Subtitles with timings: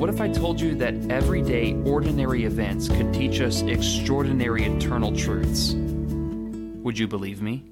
[0.00, 5.74] what if I told you that everyday, ordinary events could teach us extraordinary eternal truths?
[5.74, 7.64] Would you believe me?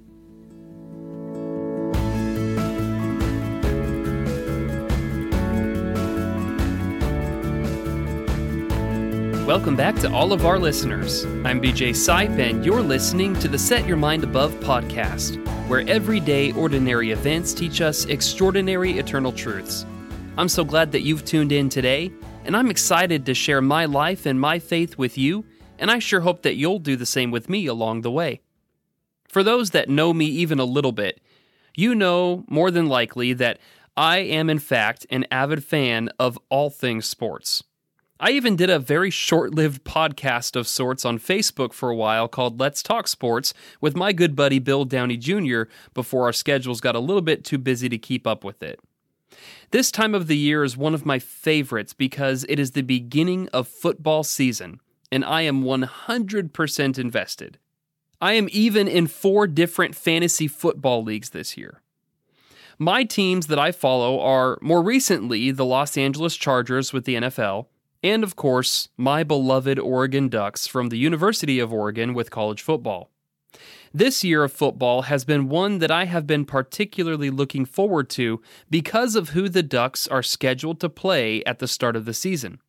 [9.46, 11.24] Welcome back to all of our listeners.
[11.24, 16.52] I'm BJ Sipe, and you're listening to the Set Your Mind Above podcast, where everyday,
[16.52, 19.86] ordinary events teach us extraordinary eternal truths.
[20.38, 22.12] I'm so glad that you've tuned in today,
[22.48, 25.44] and I'm excited to share my life and my faith with you,
[25.78, 28.40] and I sure hope that you'll do the same with me along the way.
[29.28, 31.20] For those that know me even a little bit,
[31.76, 33.58] you know more than likely that
[33.98, 37.62] I am, in fact, an avid fan of all things sports.
[38.18, 42.28] I even did a very short lived podcast of sorts on Facebook for a while
[42.28, 45.64] called Let's Talk Sports with my good buddy Bill Downey Jr.
[45.92, 48.80] before our schedules got a little bit too busy to keep up with it.
[49.70, 53.48] This time of the year is one of my favorites because it is the beginning
[53.48, 54.80] of football season,
[55.12, 57.58] and I am 100% invested.
[58.20, 61.82] I am even in four different fantasy football leagues this year.
[62.78, 67.66] My teams that I follow are more recently the Los Angeles Chargers with the NFL,
[68.02, 73.10] and of course, my beloved Oregon Ducks from the University of Oregon with college football.
[73.92, 78.42] This year of football has been one that I have been particularly looking forward to
[78.70, 82.60] because of who the Ducks are scheduled to play at the start of the season.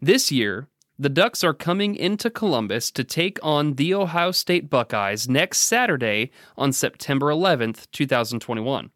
[0.00, 5.28] This year, the Ducks are coming into Columbus to take on the Ohio State Buckeyes
[5.28, 8.90] next Saturday on September 11th, 2021.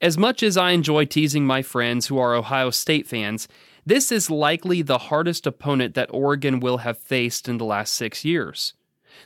[0.00, 3.48] As much as I enjoy teasing my friends who are Ohio State fans,
[3.86, 8.24] this is likely the hardest opponent that Oregon will have faced in the last six
[8.24, 8.74] years.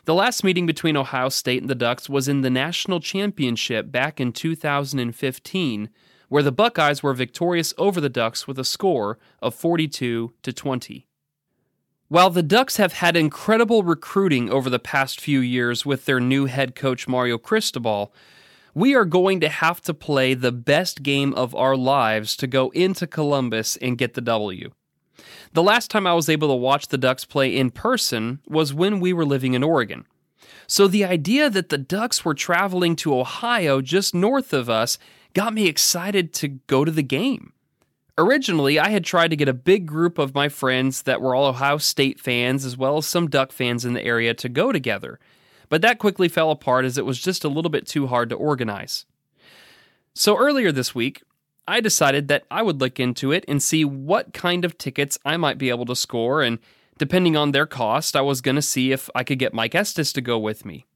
[0.04, 4.20] The last meeting between Ohio State and the Ducks was in the national championship back
[4.20, 5.90] in 2015,
[6.28, 11.06] where the Buckeyes were victorious over the Ducks with a score of 42 to 20.
[12.08, 16.46] While the Ducks have had incredible recruiting over the past few years with their new
[16.46, 18.14] head coach Mario Cristobal,
[18.74, 22.70] we are going to have to play the best game of our lives to go
[22.70, 24.70] into Columbus and get the W.
[25.52, 29.00] The last time I was able to watch the Ducks play in person was when
[29.00, 30.06] we were living in Oregon.
[30.66, 34.98] So the idea that the Ducks were traveling to Ohio just north of us
[35.32, 37.52] got me excited to go to the game.
[38.18, 41.46] Originally, I had tried to get a big group of my friends that were all
[41.46, 45.20] Ohio State fans, as well as some Duck fans in the area, to go together.
[45.68, 48.36] But that quickly fell apart as it was just a little bit too hard to
[48.36, 49.06] organize.
[50.14, 51.22] So earlier this week,
[51.68, 55.36] I decided that I would look into it and see what kind of tickets I
[55.36, 56.58] might be able to score, and
[56.96, 60.12] depending on their cost, I was going to see if I could get Mike Estes
[60.14, 60.86] to go with me.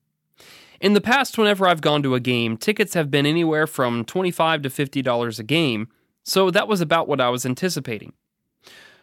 [0.81, 4.63] In the past, whenever I've gone to a game, tickets have been anywhere from 25
[4.63, 5.89] to $50 a game,
[6.25, 8.15] so that was about what I was anticipating.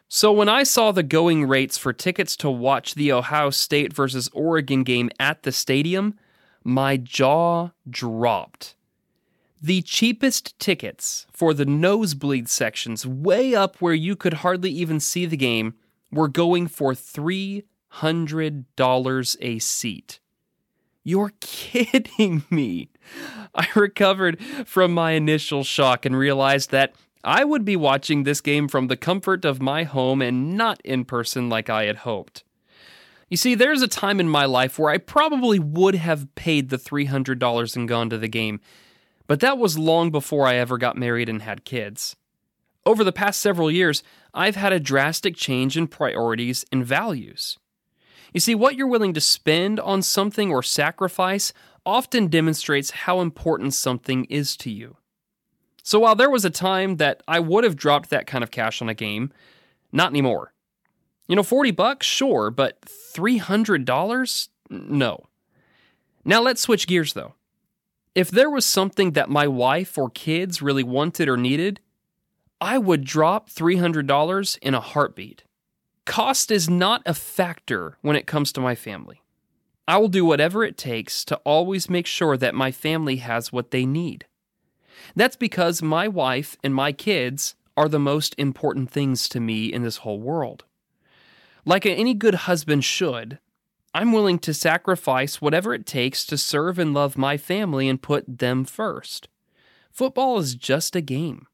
[0.07, 4.27] So when I saw the going rates for tickets to watch the Ohio State versus
[4.33, 6.17] Oregon game at the stadium,
[6.63, 8.75] my jaw dropped.
[9.61, 15.25] The cheapest tickets for the nosebleed sections, way up where you could hardly even see
[15.25, 15.73] the game,
[16.11, 20.21] were going for $300 a seat.
[21.03, 22.87] You're kidding me.
[23.53, 28.69] I recovered from my initial shock and realized that I would be watching this game
[28.69, 32.45] from the comfort of my home and not in person like I had hoped.
[33.29, 36.77] You see, there's a time in my life where I probably would have paid the
[36.77, 38.61] $300 and gone to the game
[39.29, 42.15] but that was long before I ever got married and had kids.
[42.83, 44.01] Over the past several years,
[44.33, 47.59] I've had a drastic change in priorities and values.
[48.33, 51.53] You see, what you're willing to spend on something or sacrifice
[51.85, 54.97] often demonstrates how important something is to you.
[55.83, 58.81] So while there was a time that I would have dropped that kind of cash
[58.81, 59.31] on a game,
[59.91, 60.53] not anymore.
[61.27, 64.49] You know, 40 bucks, sure, but $300?
[64.71, 65.27] No.
[66.25, 67.35] Now let's switch gears though.
[68.15, 71.79] If there was something that my wife or kids really wanted or needed,
[72.59, 75.43] I would drop $300 in a heartbeat.
[76.05, 79.21] Cost is not a factor when it comes to my family.
[79.87, 83.71] I will do whatever it takes to always make sure that my family has what
[83.71, 84.25] they need.
[85.15, 89.83] That's because my wife and my kids are the most important things to me in
[89.83, 90.65] this whole world.
[91.65, 93.39] Like any good husband should,
[93.93, 98.39] I'm willing to sacrifice whatever it takes to serve and love my family and put
[98.39, 99.27] them first.
[99.91, 101.47] Football is just a game,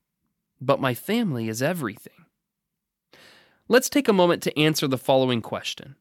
[0.59, 2.25] but my family is everything.
[3.69, 5.95] Let's take a moment to answer the following question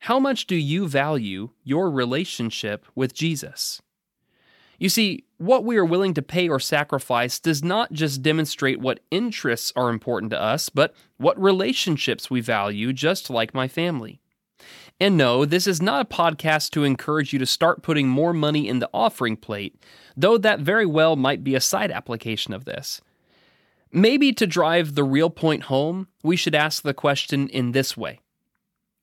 [0.00, 3.82] How much do you value your relationship with Jesus?
[4.78, 9.00] You see, what we are willing to pay or sacrifice does not just demonstrate what
[9.10, 14.20] interests are important to us, but what relationships we value, just like my family.
[14.98, 18.68] And no, this is not a podcast to encourage you to start putting more money
[18.68, 19.82] in the offering plate,
[20.16, 23.00] though that very well might be a side application of this.
[23.92, 28.20] Maybe to drive the real point home, we should ask the question in this way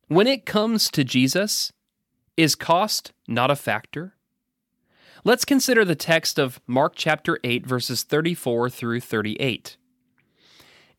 [0.08, 1.72] When it comes to Jesus,
[2.36, 4.16] is cost not a factor?
[5.24, 9.78] Let's consider the text of Mark chapter 8, verses 34 through 38.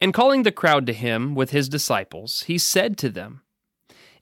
[0.01, 3.43] And calling the crowd to him with his disciples, he said to them,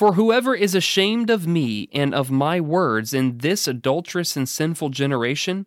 [0.00, 4.88] For whoever is ashamed of me and of my words in this adulterous and sinful
[4.88, 5.66] generation,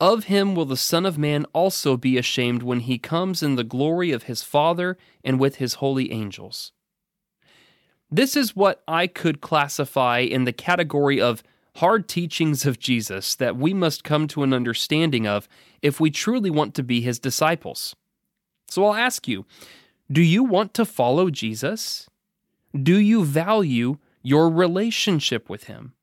[0.00, 3.62] of him will the Son of Man also be ashamed when he comes in the
[3.62, 6.72] glory of his Father and with his holy angels.
[8.10, 11.44] This is what I could classify in the category of
[11.76, 15.48] hard teachings of Jesus that we must come to an understanding of
[15.80, 17.94] if we truly want to be his disciples.
[18.68, 19.46] So I'll ask you
[20.10, 22.08] do you want to follow Jesus?
[22.80, 25.94] Do you value your relationship with him?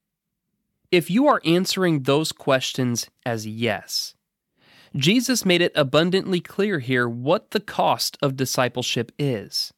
[0.91, 4.15] If you are answering those questions as yes,
[4.95, 9.73] Jesus made it abundantly clear here what the cost of discipleship is.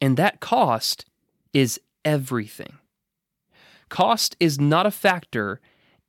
[0.00, 1.04] And that cost
[1.52, 2.78] is everything.
[3.88, 5.60] Cost is not a factor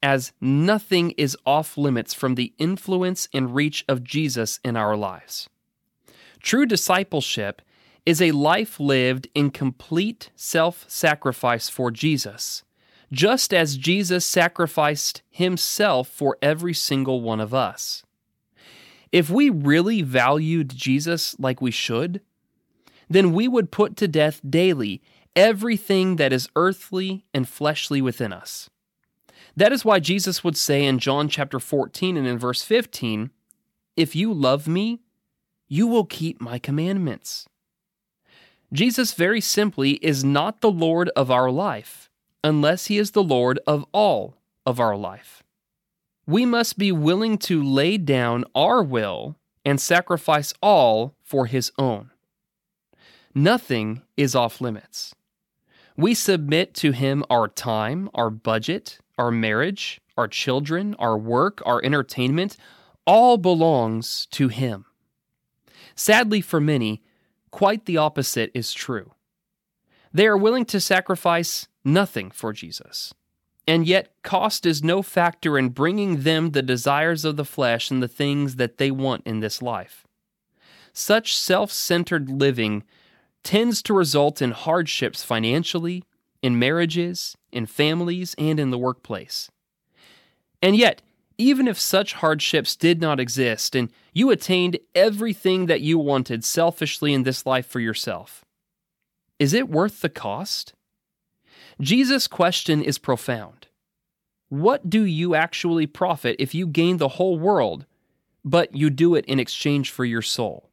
[0.02, 5.50] as nothing is off limits from the influence and reach of Jesus in our lives.
[6.42, 7.62] True discipleship
[8.06, 12.64] is a life lived in complete self sacrifice for Jesus,
[13.12, 18.04] just as Jesus sacrificed himself for every single one of us.
[19.12, 22.22] If we really valued Jesus like we should,
[23.10, 25.02] then we would put to death daily
[25.36, 28.70] everything that is earthly and fleshly within us.
[29.56, 33.32] That is why Jesus would say in John chapter 14 and in verse 15,
[33.96, 35.00] If you love me,
[35.68, 37.48] you will keep my commandments.
[38.74, 42.10] Jesus, very simply, is not the Lord of our life
[42.44, 45.44] unless he is the Lord of all of our life.
[46.28, 52.12] We must be willing to lay down our will and sacrifice all for his own.
[53.34, 55.14] Nothing is off limits.
[55.98, 61.84] We submit to him our time, our budget, our marriage, our children, our work, our
[61.84, 62.58] entertainment,
[63.08, 64.86] all belongs to him.
[65.96, 67.02] Sadly, for many,
[67.56, 69.14] quite the opposite is true.
[70.12, 73.14] They are willing to sacrifice nothing for Jesus.
[73.66, 78.04] And yet, cost is no factor in bringing them the desires of the flesh and
[78.04, 80.06] the things that they want in this life.
[80.92, 82.84] Such self centered living
[83.42, 86.04] tends to result in hardships financially,
[86.42, 89.50] in marriages, in families, and in the workplace.
[90.62, 91.02] And yet,
[91.38, 97.14] even if such hardships did not exist and you attained everything that you wanted selfishly
[97.14, 98.46] in this life for yourself,
[99.40, 100.74] is it worth the cost?
[101.82, 103.68] Jesus' question is profound.
[104.50, 107.86] What do you actually profit if you gain the whole world,
[108.44, 110.70] but you do it in exchange for your soul?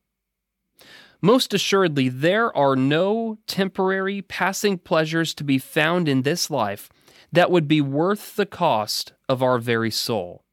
[1.21, 6.91] Most assuredly, there are no temporary passing pleasures to be found in this life
[7.33, 10.45] that would be worth the cost of our very soul.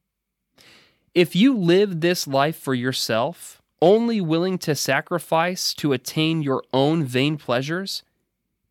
[1.19, 7.03] If you live this life for yourself, only willing to sacrifice to attain your own
[7.03, 8.03] vain pleasures,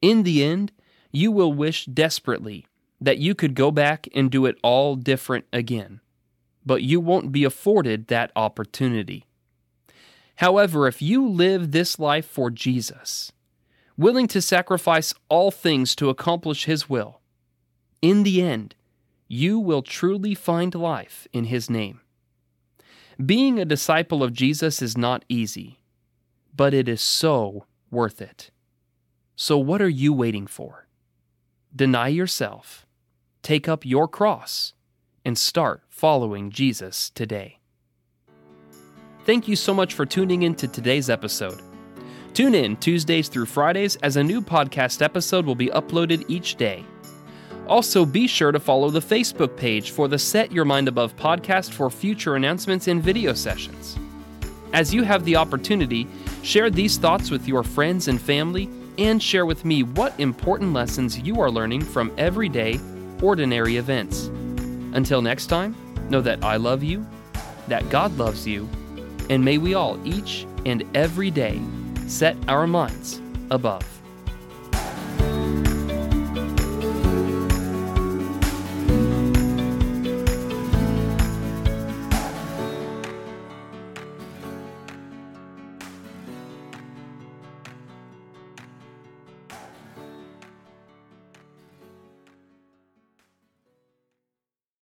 [0.00, 0.73] in the end,
[1.12, 2.64] you will wish desperately
[3.02, 6.00] that you could go back and do it all different again.
[6.64, 9.26] But you won't be afforded that opportunity.
[10.37, 13.31] However, if you live this life for Jesus,
[13.99, 17.21] willing to sacrifice all things to accomplish His will,
[18.00, 18.75] in the end,
[19.26, 22.00] you will truly find life in His name.
[23.25, 25.81] Being a disciple of Jesus is not easy,
[26.55, 28.53] but it is so worth it.
[29.35, 30.87] So, what are you waiting for?
[31.75, 32.87] Deny yourself,
[33.43, 34.73] take up your cross,
[35.25, 37.59] and start following Jesus today.
[39.25, 41.61] Thank you so much for tuning in to today's episode.
[42.35, 46.85] Tune in Tuesdays through Fridays as a new podcast episode will be uploaded each day.
[47.69, 51.71] Also, be sure to follow the Facebook page for the Set Your Mind Above podcast
[51.71, 53.99] for future announcements and video sessions.
[54.73, 56.07] As you have the opportunity,
[56.43, 61.19] share these thoughts with your friends and family and share with me what important lessons
[61.19, 62.81] you are learning from everyday,
[63.23, 64.29] ordinary events.
[64.95, 65.77] Until next time,
[66.09, 67.07] know that I love you,
[67.69, 68.67] that God loves you,
[69.29, 71.61] and may we all each and every day
[72.07, 73.21] set our minds
[73.51, 73.98] above.